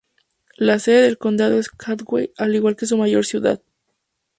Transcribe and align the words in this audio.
La 0.57 0.79
sede 0.79 1.03
del 1.03 1.19
condado 1.19 1.59
es 1.59 1.69
Caldwell, 1.69 2.31
al 2.37 2.55
igual 2.55 2.75
que 2.75 2.87
su 2.87 2.97
mayor 2.97 3.23
ciudad. 3.23 3.61